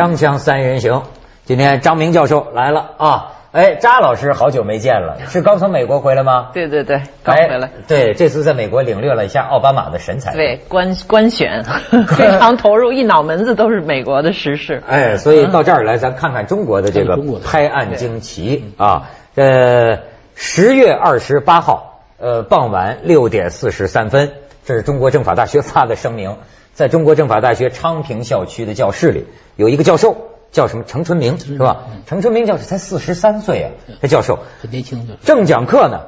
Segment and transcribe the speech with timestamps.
[0.00, 1.02] 锵锵三人行，
[1.44, 3.32] 今天张明教授来了啊！
[3.52, 6.48] 哎，扎老师好久没见了， 是刚从美国回来吗？
[6.54, 7.70] 对对对，刚回来。
[7.86, 10.32] 对，这次在美国领略了一下奥巴马的神采。
[10.32, 11.64] 对，官官选
[12.16, 14.82] 非常投入，一脑门子都是美国的时事。
[14.88, 19.10] 哎，所以到这儿来，咱看看中国的这个拍案惊奇啊！
[19.34, 19.98] 呃，
[20.34, 24.32] 十月二十八号，呃，傍晚六点四十三分，
[24.64, 26.38] 这是中国政法大学发的声明，
[26.80, 30.16] 在中国政法大学昌平校区的教室里，有一个教授。
[30.50, 30.84] 叫什么？
[30.84, 31.84] 程春明是吧？
[32.08, 33.70] 程春明教授才四十三岁啊，
[34.02, 35.06] 这教授很年轻。
[35.22, 36.06] 正讲课呢，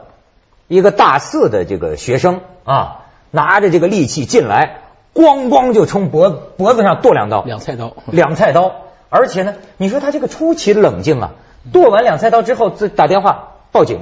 [0.66, 4.80] 一个大四的这个学生啊，拿着这个利器进来，
[5.14, 8.72] 咣咣就从脖脖子上剁两刀，两菜刀，两菜刀。
[9.10, 11.30] 而且呢，你说他这个出奇的冷静啊，
[11.70, 14.00] 剁完两菜刀之后，自打电话报警，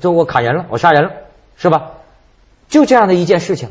[0.00, 1.10] 就我砍人了，我杀人了，
[1.58, 1.90] 是吧？
[2.70, 3.68] 就这样的一件事情。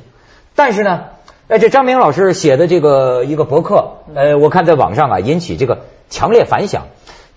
[0.54, 1.06] 但是呢，
[1.48, 5.80] 哎，这张明老师写的这个一个博客，呃，我看在网上啊，引起这个。
[6.10, 6.84] 强烈反响，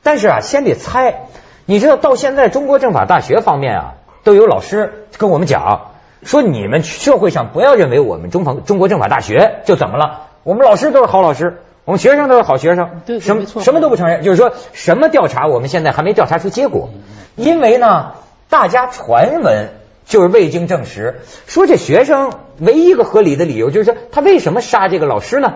[0.03, 1.29] 但是啊，先得猜。
[1.65, 16.91] 你知道，到现在中国政法大学方面啊，都有老师跟我们讲，说你们社会上不要认为我们中方中国政法大学就怎么了，我们老师都是好老师，我们学生都是好学生，对，什么什么都不承认，就是说什么调查，我们现在还没调查出结果，
[17.34, 18.12] 因为呢，
[18.51, 19.71] 大家传闻
[20.07, 25.55] 就是未经证实，说这学生唯一一个合理的理由就是说，他为什么杀这个老师呢？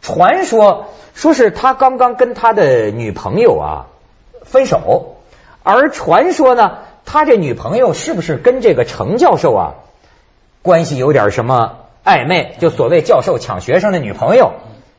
[0.00, 3.86] 传说说是他刚刚跟他的女朋友啊
[4.44, 5.16] 分手，
[5.64, 9.74] 而传说呢，他这女朋友是不是跟这个程教授啊
[10.62, 12.56] 关系有点什么暧昧？
[12.60, 14.52] 就所谓教授抢学生的女朋友，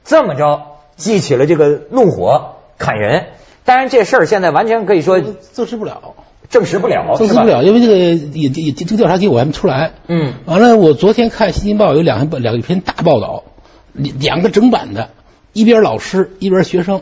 [0.03, 3.27] 这么着激起了这个怒火砍人。
[3.63, 6.15] 当然这事儿现在完全可以说坐实不了，
[6.49, 9.93] 证实不了，证实不了，因为这个也也这个调查结果还没出来。
[10.07, 13.43] 嗯，完了，我昨天看《新京报》有两两一篇大报道。
[13.91, 15.09] 两个整版的，
[15.51, 17.01] 一边老师一边学生，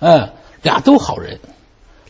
[0.00, 0.30] 嗯，
[0.62, 1.38] 俩都好人。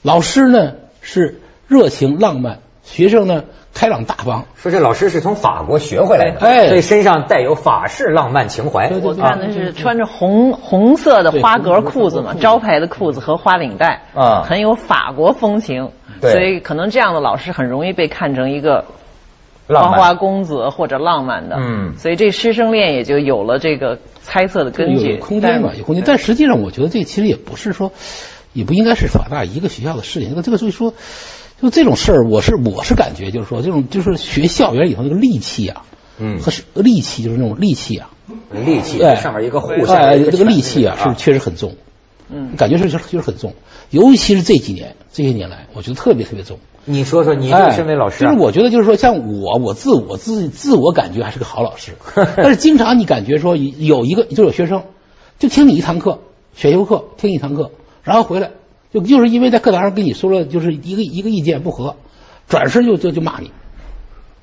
[0.02, 3.42] 老师呢是热情浪漫，学生呢
[3.74, 4.44] 开朗大方。
[4.54, 8.92] 说这老师是从法国学回来的，哎，所以身上带有法式浪漫情怀。
[9.02, 15.90] 我看的是穿着红红色的花格裤子嘛，招牌的裤子和花领带，啊，很有法国风情。
[16.20, 18.84] 所以可能这样的老师很容易被看成一个。
[19.66, 26.04] 花花公子或者浪漫的，嗯，所以这师生恋也就有了这个猜测的根据，有空间嘛，有空间。
[26.06, 27.90] 但实际上，我觉得这其实也不是说，
[28.52, 30.28] 也不应该是法大一个学校的事情。
[30.28, 30.92] 这个这个，所以说，
[31.60, 35.84] 就这种事儿，我是我是感觉，就是说，这种就是学校园里头那个戾气啊，
[36.18, 38.10] 嗯，和是戾气就是那种戾气啊，
[38.52, 41.76] 戾气，上面一个互相，这个戾气啊，是确实很重，
[42.30, 43.54] 嗯，感觉是确实很重，
[43.90, 46.58] 尤其是这几年这些年来，我觉得特别特别重。
[46.86, 51.92] 你说说，你身为老师，就是我觉得，就是说，像我，我自我自自我感觉还是个好老师，
[52.36, 54.82] 但是经常你感觉说有一个就有学生
[55.38, 56.18] 就听你一堂课
[56.54, 57.70] 选修课听一堂课，
[58.02, 58.50] 然后回来
[58.94, 61.96] 就就是因为在课堂上跟你说了就是一个一个意见不合，
[62.48, 63.50] 转身就就就骂你，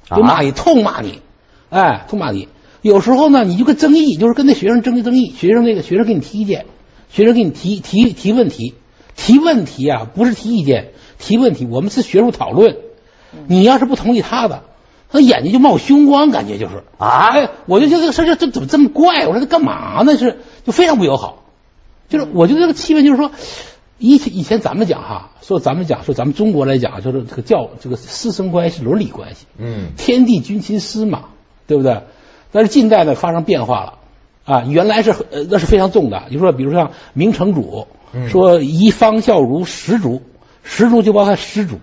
[0.10, 1.22] 就骂你痛骂你，
[1.70, 2.50] 哎痛骂你。
[2.82, 6.66] 有时候呢，你就跟争议，就是跟那学生争争议，学生那个学生给你提意见，
[7.10, 8.76] 学生给你提提提问题，
[9.16, 10.92] 提问题啊，不是提意见。
[11.18, 12.78] 提问题，我们是学术讨论。
[13.46, 14.64] 你要是不同意他的，
[15.12, 17.30] 他眼睛就冒凶光，感觉就是啊！
[17.30, 19.28] 哎，我就觉得这个事儿这怎么这么怪？
[19.28, 20.18] 我说他干嘛呢？
[20.18, 21.44] 是就非常不友好。
[22.10, 23.30] 就是我觉得这个气氛就是说，
[24.02, 31.26] 以前以前咱们讲哈，说咱们讲说咱们中国来讲，就是这个教这个师生关系伦理关系，嗯，天地君亲师嘛，
[31.68, 32.02] 对不对？
[32.52, 33.94] 但是近代呢发生变化了
[34.44, 36.24] 啊，原来是呃那是非常重的。
[36.30, 37.88] 你说比如像明成祖
[38.28, 40.22] 说一方孝孺十族。
[40.64, 41.80] 十族就包含十族，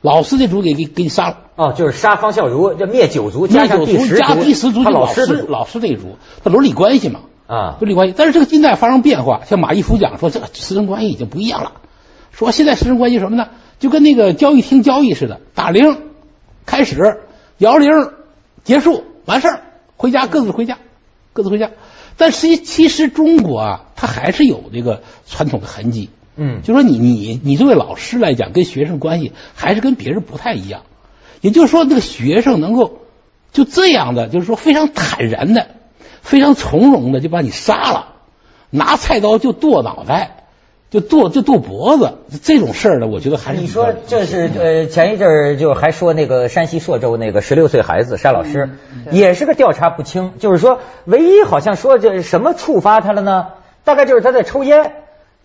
[0.00, 7.20] 老师的族给给给你杀了哦，就是杀方孝孺，叫灭九族，加九族加第十族，他老师老师这一族，他伦理关系嘛
[7.50, 8.14] 啊，伦理关系。
[8.16, 11.72] 但是这个近代发生变化，像马一夫讲说，这个师生关系已经不一样了。
[12.30, 13.48] 说现在师生关系什么呢？
[13.80, 15.98] 就跟那个交易厅交易似的，打铃
[16.64, 17.22] 开始，
[17.58, 17.90] 摇铃
[18.62, 19.62] 结束，完事儿
[19.96, 20.78] 回家各自回家，
[21.32, 21.70] 各自回家。
[22.16, 26.10] 但实际其实中国啊，它还是有这个传统的痕迹。
[26.36, 30.82] 嗯，就说你你你作为老师来讲，跟学生关系还是跟别人不太一样。
[31.40, 32.98] 也就是说，那个学生能够
[33.50, 35.68] 就这样的，就是说非常坦然的、
[36.22, 38.06] 非常从容的就把你杀了，
[38.70, 40.44] 拿菜刀就剁脑袋，
[40.90, 48.70] 就剁就剁脖子，这种事儿呢，我觉得还是你说这是呃，前一阵儿就还说那个山西朔州那个十六岁孩子杀老师，
[49.10, 53.48] 也是个调查不清，就是说唯一好像说这什么触发他了呢？
[53.84, 54.92] 大概就是他在抽烟。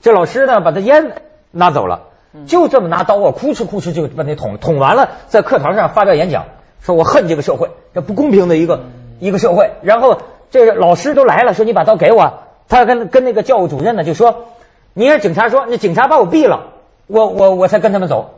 [0.02, 1.14] 这老师呢，把他烟
[1.52, 2.10] 拿走了，
[2.46, 6.46] 就这么拿刀啊，哭哧哭哧就把那捅捅完了，在课堂上发表演讲，
[6.82, 8.84] 说我恨这个社会，这不公平的一个
[9.20, 9.72] 一个社会。
[9.82, 10.22] 然后
[10.56, 12.40] 这个老师都来了，说你把刀给我。
[12.70, 14.46] 他跟跟那个教务主任呢就说，
[14.94, 16.68] 你让警察说，那警察把我毙了，
[17.08, 18.36] 我我我才跟他们走。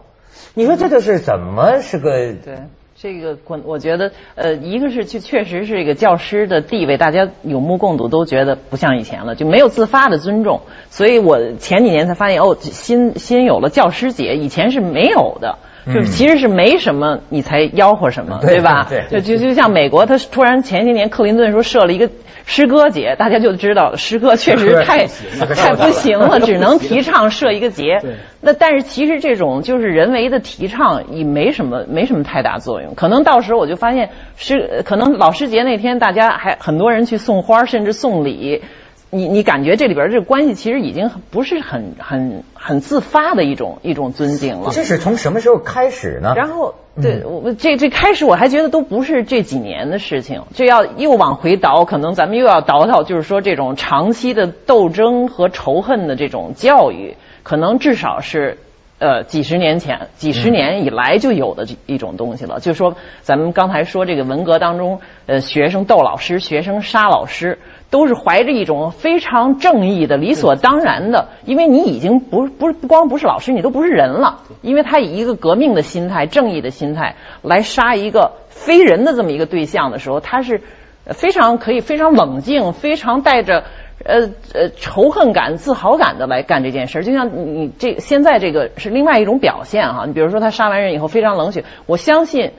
[0.56, 2.34] 你说这就是怎么是个？
[2.34, 2.58] 对，
[2.96, 10.62] 这个关，我觉得，呃，一个是确确实是这个教师的地位，大家有目共睹，都觉得不像以前了，就没有自发的尊重。
[10.90, 15.60] 所以我前几年才发现，哦，新新有了教师节，以前是没有的。
[15.94, 18.88] 就是其实是没什么，你才吆喝什么，对吧？
[19.10, 22.10] 就就就像美国，他突然前些年克林顿说设了一个
[22.45, 25.07] 诗歌节，大家就知道诗歌确实 太
[25.56, 28.00] 太不行了，只能提倡设一个节。
[28.42, 32.94] 那但是其实这种就是人为的提倡也没什么没什么太大作用。
[32.95, 38.63] 可能到时候我就发现是可能老师节那天大家还很多人去送花，甚至送礼。
[39.09, 44.71] 你你感觉这里边这个关系其实已经不是很很很自发的一种一种尊敬了。
[44.74, 46.33] 这是从什么时候开始呢？
[46.36, 58.57] 然后对我这这开始我还觉得都不是这几年的事情，这要又往回倒，可能咱们又要倒倒，就是说这种长期的斗争和仇恨的这种教育，可能至少是
[59.00, 62.60] 呃几十年前几十年以来就有的一种东西了。
[62.60, 67.57] 就是说咱们刚才说这个文革当中，呃学生斗老师，学生杀老师。
[67.89, 74.42] 都是怀着一种非常正义的、理所当然的，因为你已经不不不光不是老师，你都不是人了。
[74.62, 80.62] 因为他以一个革命的心态、正义的心态来杀一个非人的这么一个对象的时候，他是
[81.06, 83.63] 非常可以非常冷静、非常带着
[84.04, 87.06] 呃呃仇恨感、自豪感的来干这件事。
[87.06, 90.04] 就像你这现在这个是另外一种表现哈。
[90.06, 92.51] 你比如说他杀完人以后非常冷血，我相信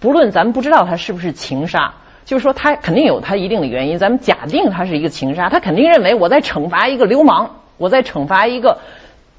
[0.00, 1.94] 不论咱们不知道他是不是情杀。
[2.24, 3.98] 就是说，他肯定有他一定的原因。
[3.98, 8.78] 咱们假定他是一个情杀，他肯定认为我在惩罚一个流氓，我在惩罚一个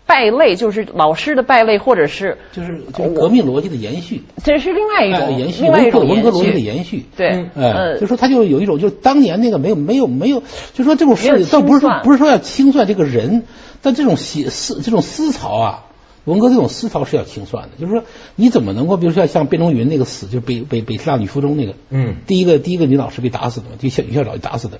[0.05, 4.23] 败类，就是老师的败类，或者是就是就是革命逻辑的延续。
[4.43, 7.05] 这是另外一种延续，另外一种文革逻辑的延续。
[7.15, 10.43] 对，呃，就说他就有一种，就是当年那个没有没有没有，
[10.73, 13.43] 就说这种事倒不是说不是说要清算这个人，
[13.81, 15.83] 但这种思思这种思潮啊。
[16.25, 18.03] 文革这种思潮是要清算的，就是说
[18.35, 24.79] 你怎么能够，比如说像卞中云那个死，就北北北师大女附中那个，嗯，第一个第一个女老师被打死的嘛，就校女校长打死的。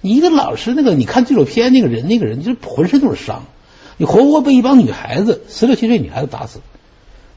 [0.00, 3.44] 你一个老师，那个你看纪录片，那个人那个人就是浑身都是伤，
[3.98, 6.60] 你活活被一帮女孩子十六七岁女孩子打死，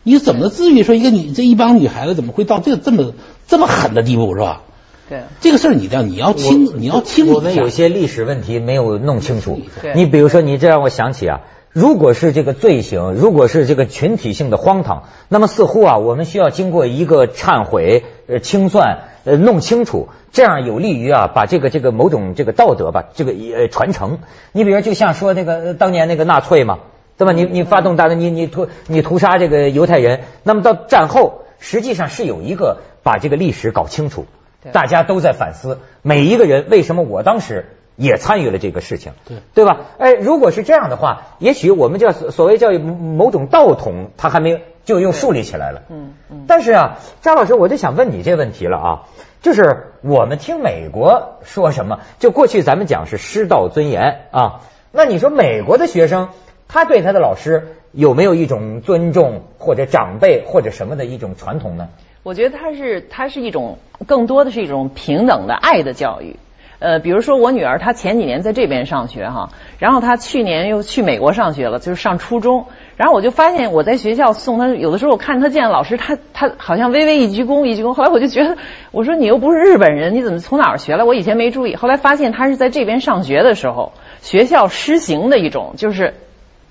[0.02, 3.14] 你怎么至于说一个女这一帮女孩子怎么会到这这么
[3.48, 4.64] 这么狠的地步是吧？
[5.10, 7.28] 对，这个事儿你要你要清你要清。
[7.28, 9.60] 我们有些历史问题没有弄清楚。
[9.94, 11.42] 你比如说，你这让我想起啊。
[11.74, 24.20] 如果是这个罪行，如果是这个群体性的荒唐，那么似乎啊，我们需要经过一个忏悔、呃清算、呃弄清楚，这样有利于啊把这个这个某种这个道德吧，这个呃传承。
[24.52, 26.78] 你比如就像说那个当年那个纳粹嘛，
[27.18, 27.32] 对吧？
[27.32, 34.28] 你你发动大的你你屠你屠杀这个犹太人，那么到战后实际上是有一个把这个历史搞清楚，
[34.72, 37.66] 大家都在反思每一个人为什么我当时。
[37.96, 39.82] 也参与了这个事情，对对吧？
[40.00, 45.84] 哎，如果是这样的话，也许我们叫所谓叫某种道统，它还没就又树立起来了。
[45.90, 46.46] 嗯嗯。
[46.48, 49.04] 但是啊，张老师，我就想问你这问题了啊，
[49.42, 54.62] 就是我们听美国说什么，就过去咱们讲是师道尊严啊，
[54.92, 56.30] 那你说美国的学生
[56.68, 61.90] 他对他的老师有没有一种尊重或者长辈或者什么的一种传统呢？
[62.24, 63.78] 我觉得他是他是一种
[64.08, 66.38] 更多的是一种平等的爱的教育。
[66.84, 72.66] 呃，比如说我女儿，她前几年在这边上学哈，然后她去年又去美国上学了，就是上初中。
[72.98, 77.94] 然后我就发现我在学校送她，有的时候我看她见老师，她她好像微微一鞠躬一鞠躬。
[77.94, 78.58] 后来我就觉得，
[78.92, 81.06] 我说你又不是日本人，你怎么从哪儿学来？
[81.06, 86.16] 我以前没注意，后来发现她是在这边上学的时候，学校施行的一种就是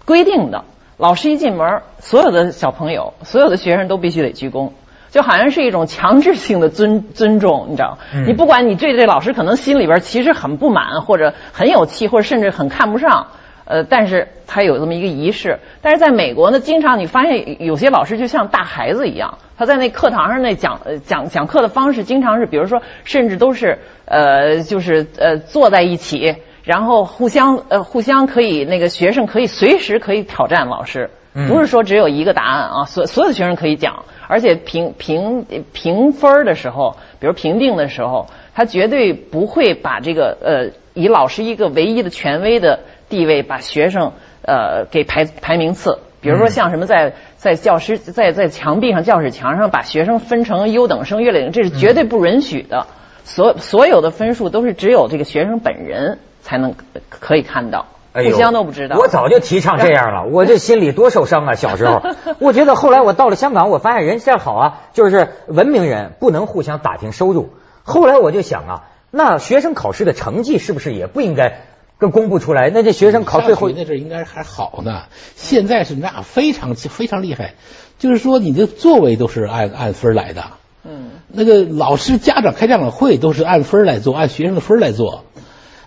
[0.04, 0.66] 规定的，
[0.98, 4.72] 老师一进门，所有的小朋友、所有的学生都必须得鞠躬。
[5.12, 7.98] 就好像是一种强制性的尊 尊重，你知道？
[8.26, 13.26] 你不管你对这老师可能心里边其实很不满，或者很有气，或者甚至很看不上，
[13.66, 15.60] 呃，但是他有这么一个仪式。
[15.82, 34.04] 但是在美国呢，经常你发现有些老师就像大孩子一样，他在那课堂上那讲讲讲课的方式，经常是比如说，甚至都是呃，就是呃坐在一起，然后互相呃互相可以那个学生可以随时可以挑战老师，不是说只有一个答案啊，所所有的学生可以讲。
[34.28, 44.12] 而且评评评分的时候，比如评定的时候，他绝对不会把这个呃以老师一个唯一的权威的地位，把学生
[44.42, 45.98] 呃给排排名次。
[46.22, 52.86] 比如说像什么在在教师在在墙壁上教室墙上把学生分成优等生、劣等生，这是绝对不允许的。
[53.24, 56.74] 所所有的分数都是只有这个学生本人才能
[57.08, 57.86] 可以看到。
[58.12, 61.54] 互相都不知道，我早就提倡这样了， 我这心里多受伤啊！
[61.54, 62.02] 小时候，
[62.38, 67.50] 我觉得后来我到了香港，我发现人家好啊，就是文明人不能互相打听收入。
[67.84, 71.62] 后来我就想啊，那学生考试的成绩是不是也不应该
[71.98, 75.04] 跟公布出来，那这学生考最后那阵应该还好呢。
[75.34, 77.54] 现在是那非常非常厉害，
[77.98, 80.44] 就是说你的座位都是按按分来的。
[80.84, 81.10] 嗯。
[81.34, 85.24] 那个老师家长开家长会都是按分来做，按学生的分来做，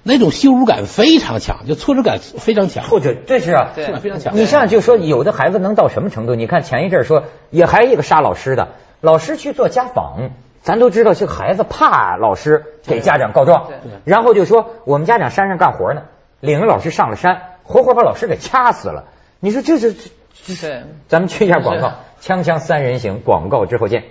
[0.07, 2.85] 那种羞辱感非常强，就挫折感非常强。
[2.85, 4.35] 挫折这是啊，对，非常强。
[4.35, 6.35] 你像就说有的孩子能到什么程度？
[6.35, 8.67] 你看前一阵说也还一个杀老师的，
[9.01, 10.29] 老师去做家访。
[10.62, 13.69] 咱都知道，这个孩子怕老师给家长告状，
[14.03, 16.03] 然后就说我们家长山上干活呢，
[16.39, 19.05] 领着老师上了山，活活把老师给掐死了。
[19.39, 19.95] 你说这是？
[20.47, 24.03] 对，咱们去一下广告，锵锵三人行，广告之后见。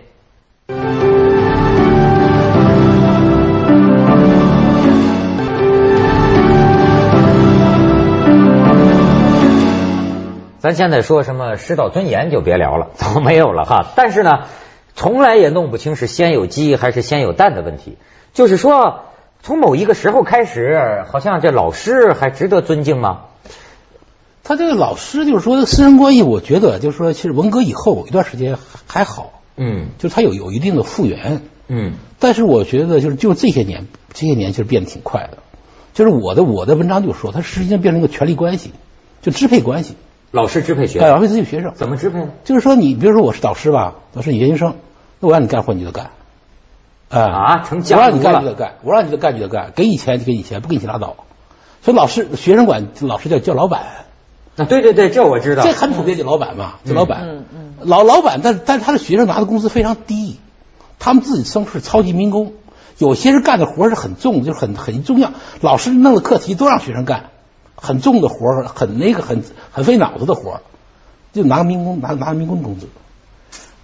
[10.65, 13.93] 咱现在说什么师道尊严就别聊了， 早没有了哈。
[13.95, 14.47] 但是呢。
[14.97, 17.99] 从来也弄不清是先有鸡还是先有蛋的问题。
[18.33, 19.01] 就是说，
[19.43, 23.23] 从某一个时候开始，好像这老师还值得尊敬吗？
[24.45, 28.57] 他这个老师就是说师生关系，我觉得就是说，其实文革以后一段时间
[28.87, 35.39] 还好，嗯，就是他有有一定的复原，嗯，但是我觉得就是就这些年这些年其实变得挺快的。
[35.93, 38.71] 就是我的我的文章就说，他实际上变成一个权力关系，
[39.23, 39.97] 就支配关系。
[40.35, 42.31] 老师支配学生，老师支配学生，怎么支配呢？
[42.43, 44.75] 就是说，你比如说我是导师吧，我是你研究生，
[45.21, 46.11] 那我让你干活你就干，
[47.09, 51.15] 啊，成我让你干你就干，我让你就干你就干，给你钱就给你钱，不给你钱拉倒。
[51.83, 53.83] 所以老师学生管老师叫叫老板，
[54.57, 57.21] 啊，对对对，这我知道，这很普遍，叫老板嘛，叫老板。
[57.23, 57.75] 嗯嗯。
[57.83, 60.41] 老老板，但但是他的学生拿的工资非常低，
[60.99, 62.55] 他们自己生是超级民工，
[62.99, 67.27] 有些人干的活是很重，就是很很重要，老师弄的课题都让学生干。
[67.77, 70.61] 很重的活儿，很那个很很费脑子的活儿，
[71.33, 72.89] 就拿民工拿拿民工工资。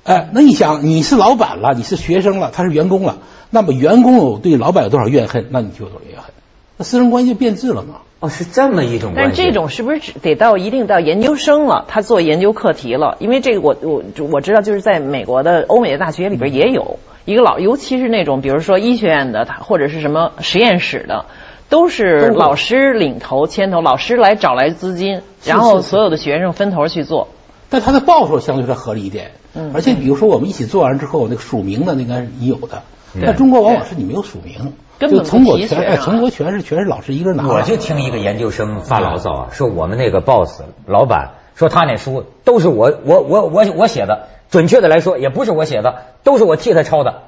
[0.05, 3.19] 哎，那你想，你是老板了，你是学生了，他是员工了，
[3.51, 6.33] 那么员工有对老板有多少怨恨，那你就有多少怨恨。
[6.79, 7.97] 那私人关系就变质了嘛？
[8.21, 9.37] 哦，是这么一种关系。
[9.37, 13.19] 但这种是不是得到一定到研究生了，他做研究课题了？
[13.21, 21.27] 因为这个我我我知道，就是在美国的欧美的大学里边也有一个老，尤其是那种比如说医学院的，他或者是什么实验室的。
[21.71, 27.29] 都是老师领头牵头，老师来找来资金，然后所有的学生分头去做。
[27.71, 32.83] 但他的报酬相对是合理一点，嗯，而且比如说我们一起做完之后，那个署名的那个你有的，
[33.25, 37.47] 但中国往往是你没有署名，根本成果全成果全是全是老师一个人拿。
[37.47, 47.23] 我就听一个研究生发牢骚啊，说我们那个 boss 老板说他那书都是我我我我我写的，准确的来说也不是我写的，都是我替他抄的。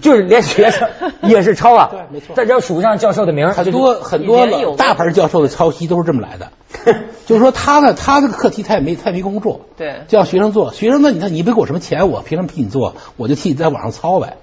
[0.00, 0.88] 就是连学生
[1.22, 2.34] 也是抄啊，对，没错。
[2.34, 6.50] 再叫数上教授的名，很多很多大牌教授的抄袭都是这么来的。
[7.26, 10.72] 就是说他呢，他这个课题他也没他也没工作，对，就让学生做。
[10.72, 12.94] 学生那，你看你别给我什么钱，我凭什么替你做？
[13.16, 14.36] 我就替你在网上抄呗。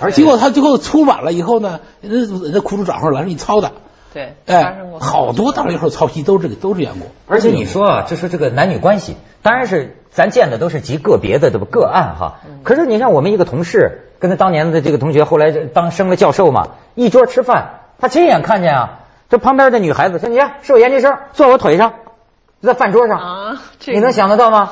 [0.00, 3.72] 而结果他最后出版了以后呢，人家苦主找上来说你抄的，
[4.12, 7.06] 对，哎，好多大学生抄袭都是这个都是缘故。
[7.26, 12.40] 而且你说啊，就是这个男女关系，当然是咱见的都是极个别的这个个案哈。
[12.62, 14.00] 可是你像我们一个同事。
[14.20, 21.92] 跟他当年的这个同学，后来当升了教授嘛，一桌吃饭，他亲眼看见啊，这旁边的女孩子说：“你看，是我研究生，坐我腿上，
[22.62, 24.70] 在饭桌上啊。”你能想得到吗？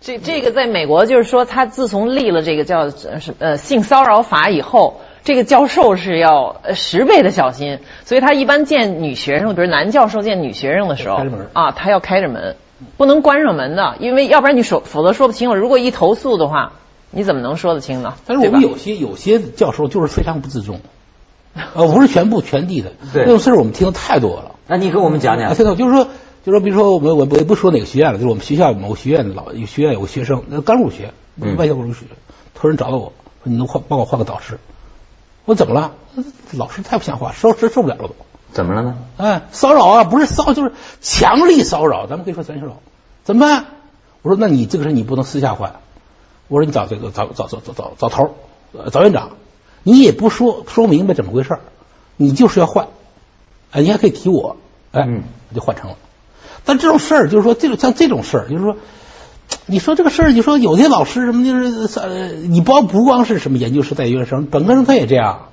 [0.00, 12.54] 这这个在美国就是说，他自从立了这个叫什呃性骚扰法以后，这个教授是要十倍的小心，所以他一般见女学生，比如男教授见女学生的时候啊，他要开着门，
[12.96, 15.56] 不能关上门的，因为要不然你说否则说不清楚。
[15.56, 16.72] 如果一投诉的话。
[17.14, 18.14] 你怎么能说得清呢？
[18.24, 20.80] 但是我们有些有些教授就是非常不自重，
[21.74, 24.52] 呃，不是全部全地的，那种事儿我们听的太多了。
[24.66, 25.54] 那你给我们讲讲。
[25.54, 26.04] 现在就是说，
[26.42, 31.12] 就是说，比如说我们我我也不说哪个学院了，就是我们学校某个学院的老学院有个学生，那刚入学，
[31.58, 32.06] 外校入学，
[32.54, 33.12] 突然找到我说
[33.44, 34.58] ：“你能换帮我换个导师？”
[35.44, 35.92] 我怎么了？
[36.52, 38.14] 老师太不像话，受实受不了了都。
[38.52, 38.94] 怎么了呢？
[39.16, 42.76] 哎，骚扰啊，不是骚就是强力骚扰，咱们可以说强力骚扰，
[43.24, 43.64] 怎么办？
[44.22, 45.76] 我说：“那你这个事你不能私下换。”
[46.48, 49.30] 我说你找这个找找找找找找头儿，找院长，
[49.82, 51.58] 你也不说说明白怎么回事
[52.16, 52.88] 你就是要换，
[53.70, 54.56] 哎，你还可以提我，
[54.92, 55.02] 哎，
[55.54, 55.96] 就换成了。
[56.64, 58.76] 但这种事儿就是说，这种像这种事儿，就是说，
[59.66, 65.48] 你说这个事儿，你说有些老师什么就是呃，你不不光是什么研究生、在学生，本科生他也这样。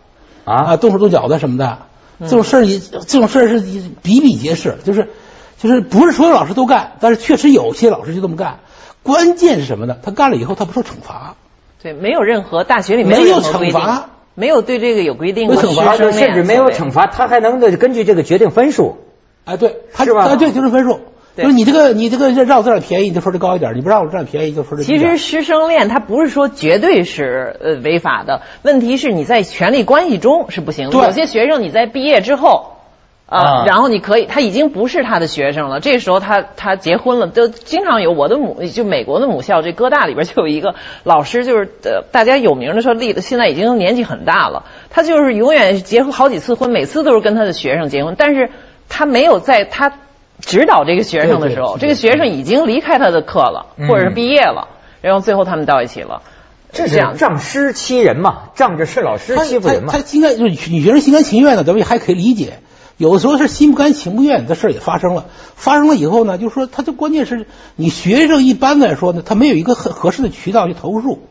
[0.45, 1.79] 啊，动手动脚的什么的，
[2.21, 3.59] 这种事儿也这种事儿是
[4.01, 5.09] 比比皆是，就是
[5.57, 8.59] 就是不是所有老师都干，但是确实有些老师就这么干。
[9.03, 9.95] 关键是什么呢？
[10.03, 11.35] 他干了以后，他不受惩罚。
[11.81, 15.47] 对，没有任何大学里没有惩罚，没有对这个有规定。
[15.47, 18.97] 没惩罚，甚至没有惩罚，他还能根据这个决定分数。
[19.45, 20.35] 哎，对，是吧？
[20.35, 20.99] 对，就是分数。
[21.43, 24.83] 就是你这个，你这个让我占点便宜，你就分就高一点；你不让我占便宜，就分就低。
[24.83, 30.97] 其实师生恋，它不是说绝对是呃违法的，问题是你在权力关系中是不行的。
[30.97, 32.75] 有些学生你在毕业之后。
[33.31, 35.79] 啊，然后你可以，他已经不是他的学生了。
[35.79, 44.65] 这时候他他结婚了，都经常有我的母就美国的母校，这哥大里边就有一个老师，就是呃大家有名的说立的，现在已经年纪很大了。
[44.89, 48.49] 他就是永远结婚好几次婚，每次都是跟他的学生结婚，但是
[48.89, 49.93] 他没有在他
[50.39, 54.67] 指导这个学生的时候，这个学生已经离开他的课了，或者是毕业了，
[55.01, 56.21] 然后最后他们到一起了。
[56.71, 58.49] 这是仗师欺人嘛？
[58.55, 59.91] 仗着是老师欺负人嘛？
[59.91, 62.59] 他应该就是女学生心甘情愿的，咱们还可以理解。
[62.97, 71.23] 有的时候是心不甘情不愿的事儿也发生了，发生了以后呢，就是说，他这关键是你学生一般来说呢，他没有一个很合适的渠道去投诉，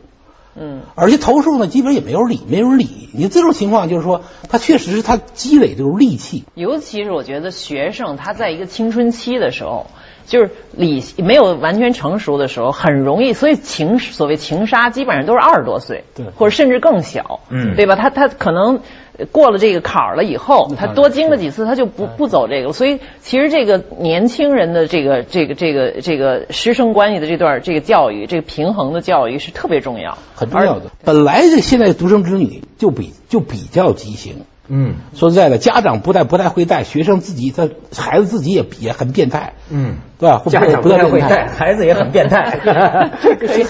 [0.59, 3.09] 嗯，而且投诉呢，基本也没有理，没有理。
[3.13, 6.43] 你这种情况就是说，他确实是他积累这种戾气。
[6.53, 9.87] 尤其是我觉得学生他在一个青春期的时候，
[10.25, 17.95] 就是理没有完全成熟的时候，很容易，所以情所谓情杀，基本上都是二十多岁，对，或者甚至更小，嗯，对吧？
[17.95, 18.81] 他他可能。
[19.25, 22.73] 过了这个坎儿了以后，他多经了几次，他就不不走这个了。
[22.73, 30.91] 所以，其实这个年轻人的这个这个这个这个师生关系的这段这个教育，这个平衡的教育是特别重要，很重要的。
[31.03, 34.45] 本来这现在独生子女就比就比较畸形。
[34.69, 39.53] 嗯，说实在的，家长不但不太会带，学生自己他孩子自己也也很变态。
[39.69, 40.43] 嗯，对吧？
[40.47, 42.59] 家长不太会带，孩子也很变态。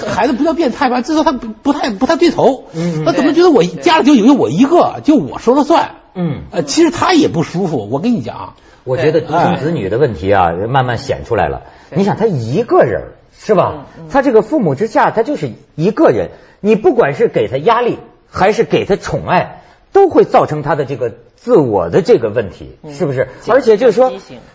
[0.07, 1.01] 孩子不叫变态吧？
[1.01, 2.65] 至少他不不太不太对头。
[2.73, 5.91] 嗯，他怎么觉得我家里就有我一个，就我说了算？
[6.15, 7.87] 嗯，呃，其实他也不舒服。
[7.89, 11.61] 我跟你讲，我觉得独生子女的问题啊，慢慢显出来了。
[11.91, 13.85] 你想，他一个人是吧？
[14.11, 16.31] 他这个父母之下，他就是一个人。
[16.61, 19.58] 你不管是给他压力，还是给他宠爱。
[19.91, 23.29] 都会造成他的这个自我的这个问题，是不是？
[23.47, 24.11] 而且就是说，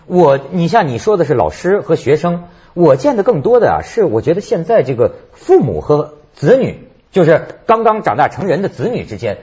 [0.06, 9.38] 我你像你说的是老师和学生，我见的更多的啊是，我觉得现在这个父母和子女，就是刚刚长大成人的子女之间，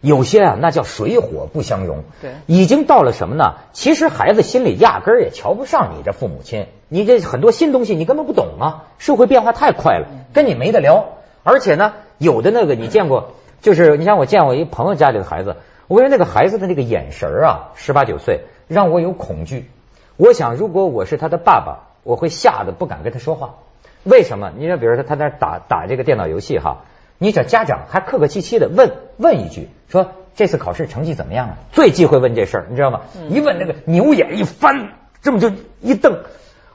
[0.00, 2.04] 有些啊那叫水火不相容。
[2.20, 3.54] 对，已经到了什么呢？
[3.72, 11.06] 其实孩子心里压根儿也瞧不上你这父母亲，你这很多新东西你根本不懂啊，社会变化太快了，跟你没得聊。
[11.44, 13.34] 而且呢，有的那个你见过。
[13.60, 15.56] 就是你像我见我一朋友家里的孩子，
[15.88, 19.70] 我觉得那个孩子的那个眼神啊，十八九岁，让我有恐惧。
[20.16, 23.56] 我想，如果我是他的爸爸，我会吓得不敢跟他说话。
[24.04, 24.52] 为什么？
[24.56, 26.84] 你说，比如说他在打打这个电脑游戏哈，
[27.18, 31.56] 你找家长还客客气气的问问一句，说这次考试成绩怎么样啊？
[31.72, 33.00] 最忌讳问这事儿，你知道吗？
[33.28, 34.92] 一问那个牛眼一翻，
[35.22, 36.20] 这么就一瞪，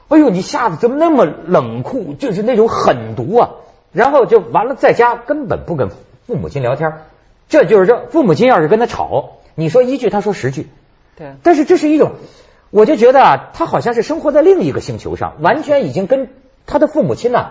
[0.08, 2.14] 哎呦，你吓得怎么那么冷酷？
[2.14, 3.50] 就是那种狠毒啊！
[3.92, 5.88] 然后就完了，在家根本不跟。
[6.26, 6.92] 父母亲聊天，
[7.48, 10.68] 这就是这，父母亲要是跟他吵，你说一句，他说十句。
[11.16, 11.32] 对。
[11.42, 12.12] 但是这是一种，
[12.70, 16.28] 我就觉得啊，他好像是生活在另一个星球上，完全已经跟
[16.66, 17.50] 他的父母亲呢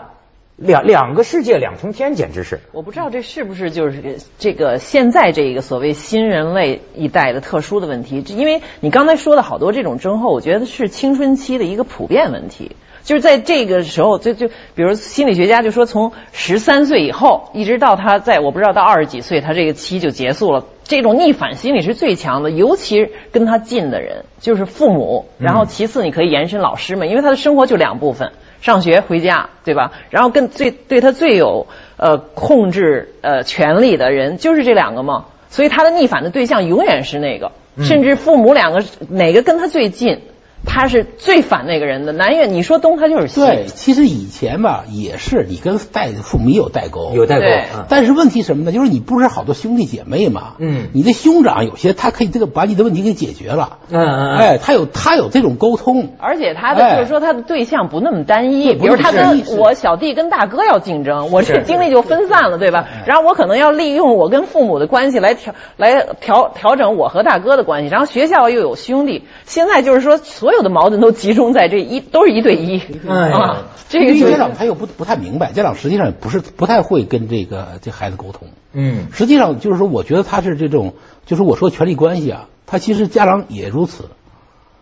[0.55, 2.60] 两两个世界两重天，简直是。
[2.71, 12.75] 我不知道这是不是就是这个现在这个所谓新人类一代的特殊的问题，因为你刚才说的好多这种症候，我觉得是青春期的一个普遍问题。
[13.03, 20.65] 就是在这个时候，就就比如心理学家就说，从十三岁以后，一直到他在我不知道到二十几岁，他这个期就结束了。
[20.83, 25.25] 这种逆反心理是最强的，尤其跟他近的人，就是父母。
[25.39, 29.93] 然后其次，你可以延伸老师们，因为他的生活就两部分：上学、回家，对吧？
[30.09, 35.25] 然后跟最对他最有呃控制呃权力的人，就是这两个嘛。
[35.49, 40.21] 所以他的逆反的对象永远是那个，甚至父母两个哪个跟他最近。
[40.63, 43.41] 他是最反那个人的，南越你说东他就是西。
[43.41, 47.45] 对，其实以前吧也是，你跟代父母有代沟，有代沟。
[47.89, 48.71] 但是问题什么呢？
[48.71, 50.54] 就是你不是好多兄弟姐妹嘛？
[50.60, 50.89] 嗯。
[50.93, 53.80] 你的兄长有些他可以这个把你的问题给解决了。
[53.89, 54.38] 嗯嗯。
[54.38, 56.13] 哎，他有他有这种沟通。
[56.19, 62.88] 而且他的就是说他的对象不那么单一，比如他跟我小弟跟大哥要竞争，我这精力就分散了，对吧？
[63.08, 70.50] 然后我可能要利用我跟父母的关系来调来调调整我和大哥的关系，然后学校又有兄弟，现在就是说所。
[70.51, 73.67] 所有的矛盾都集中在这一，都是一对一啊。
[73.87, 78.49] 这个家长他又不不太明白，家长实际上也不是不太会跟这个这孩子沟通。
[78.73, 80.93] 嗯，实际上就是说，我觉得他是这种，
[81.25, 84.09] 就是我说权力关系啊，他其实家长也如此，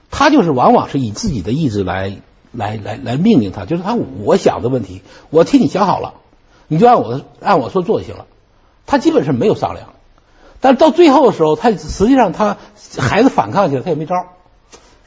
[0.10, 2.18] 他就是往往是以自己的意志来
[2.52, 6.16] 来来来命令他，就是他我想的问题，我替你想好了，
[6.68, 8.26] 你就按我按我说做就行了。
[8.88, 9.90] 他基本是没有商量，
[10.62, 12.58] 但是到最后的时候，他实际上他
[12.98, 14.16] 孩子反抗起来，他也没招。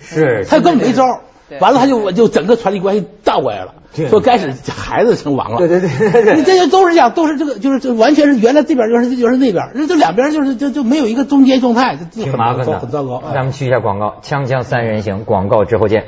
[0.02, 1.20] 是他根本没招，
[1.60, 3.74] 完了他就我就整个权力关系倒过来了，
[4.10, 5.58] 说开始孩子成王了。
[5.58, 13.22] 对对对，你这些都是这样，都是这个，就是这完全是原来这边就是就是那边，这这两边就是就就没有一个中间状态，挺麻烦的，很糟糕。
[13.32, 16.06] 咱们去一下广告，锵锵三人行，广告之后见。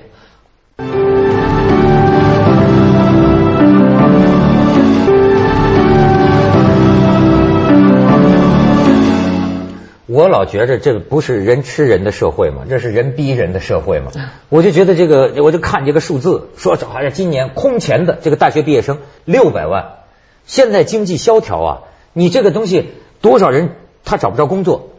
[10.14, 14.12] 我老觉着这不是人吃人的社会嘛，这是人逼人的社会嘛。
[14.48, 20.05] 我就觉得这个，我就看这个数字，说好像今年空前的这个大学毕业生六百万。
[20.46, 21.79] 现在经济萧条啊，
[22.12, 22.90] 你这个东西
[23.22, 23.70] 多少人
[24.05, 24.90] 他找不着工作，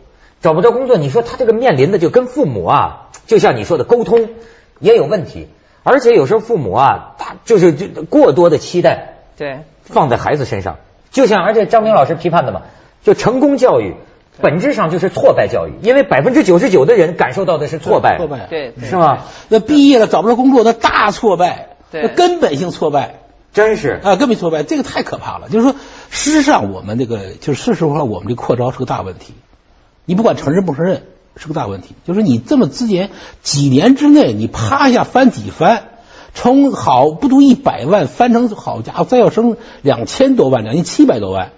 [0.41, 4.27] 找不着工作，你说他这个面临的就跟父母啊，就像你说的沟通
[4.79, 5.47] 也有问题，
[5.83, 10.75] 而且有时候父母啊，他就是就过多的期待，对，放在孩子身上，
[11.09, 12.63] 就像而且张明老师批判的嘛，
[13.03, 13.95] 就成功教育
[14.41, 19.23] 本质上就是挫败教育，因为百分之九十九的人感受到的是挫败，挫败，对，是吗？
[19.49, 23.19] 那毕业了找不着工作，那大挫败，那根本性挫败。
[23.53, 25.47] 真是啊，根本挫败，这个太可怕了。
[25.47, 25.75] 就是说，
[26.09, 29.33] 事实上，我们这个就是事实话，我们这扩招是个大问题。
[30.03, 31.03] 你不管承认不承认，
[31.37, 31.95] 是个大问题。
[32.05, 33.11] 就是你这么之前
[33.43, 35.83] 几年之内，你啪一下翻几番，
[36.33, 41.51] 从好不足一百万翻成好家伙，再要升两千多万，两千七百多万。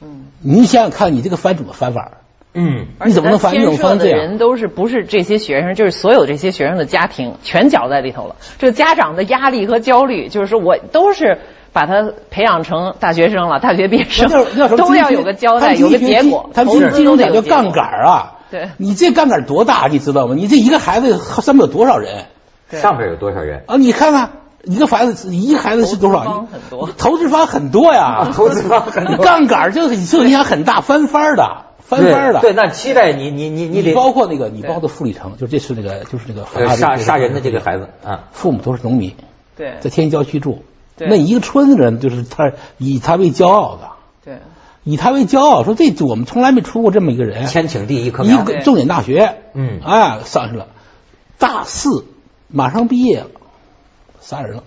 [0.00, 2.12] 嗯，你想想看，你这个翻怎么翻法？
[2.56, 4.18] 嗯，你怎么能翻这种翻这样？
[4.18, 8.36] 人都是不是这些学生，就是所有这些学生的家庭全搅在里头了。
[8.58, 11.38] 这个家长的压力和焦虑，就是说我都是
[11.72, 14.28] 把他培养成大学生了，大学毕业生
[14.76, 16.48] 都要有个交代，有个结果。
[16.54, 18.38] 他们金融讲叫杠杆啊。
[18.50, 20.34] 对，你这杠杆多大，你知道吗？
[20.36, 22.26] 你这一个孩子上面有多少人？
[22.70, 23.64] 上边有多少人？
[23.66, 24.30] 啊，你看看
[24.66, 26.46] 一个孩子，一个孩子是多少？
[26.50, 31.66] 很多，投资方很多呀， 投资方很多， 杠杆就受影响很大，翻番的。
[31.86, 36.46] 翻番的，对，那期待你，你，你，你得包括那个，你包括傅立成，就这是那个，就是那个
[36.76, 39.14] 杀杀人的这个孩子啊，父母都是农民，
[39.54, 40.64] 对，在天津郊区住，
[40.96, 43.88] 那一个村子人就是他以他为骄傲的，
[44.24, 44.38] 对，
[44.82, 50.68] 以他为骄傲，说这我们从来没出过这么一个人，千顷地一棵苗，一个重点大学，嗯，哎，上去了，
[51.38, 52.06] 大四
[52.48, 53.26] 马上毕业了，
[54.24, 54.62] 杀人了。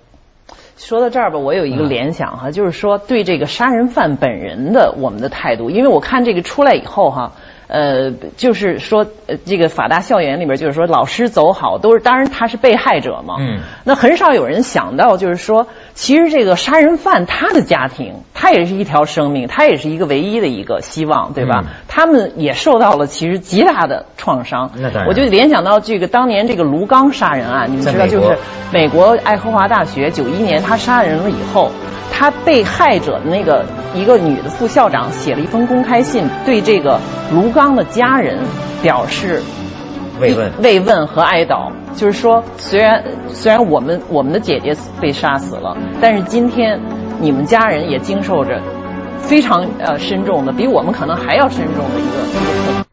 [0.77, 7.33] 说到这儿吧，我有一个联想哈，就是说对这个杀人犯本人的我们的态度，因为我看这个出来以后哈。
[7.67, 13.35] 呃，就是说，呃，这个法大校园里边，就是说，老师走好都是，当然他是被害者嘛。
[13.39, 13.59] 嗯。
[13.83, 21.65] 那很少有人想到，就是说，其实这个杀人犯他的家庭，他也是一条生命，他也是一个唯一的一个希望，对吧？
[21.89, 24.71] 他们也受到了其实极大的创伤。
[24.75, 25.07] 那当然。
[25.07, 28.37] 我就联想到这个当年这个卢刚杀人案，你们知道，就是
[28.71, 31.71] 美国爱荷华大学九一年他杀人了以后。
[32.19, 36.99] 他被害者的那个一个女的副校长写了一封公开信，对这个
[37.31, 38.39] 卢刚的家人
[38.81, 39.43] 表示
[40.19, 41.71] 慰问、慰问和哀悼。
[41.95, 46.79] 就是说，虽然虽然我们我们的姐姐被杀死了，但是今天
[47.19, 48.59] 你们家人也经受着
[49.19, 52.86] 非常呃深重的，比我们可能还要深重的一个。